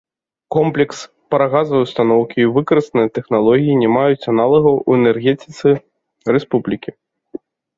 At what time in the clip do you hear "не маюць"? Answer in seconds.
3.83-4.27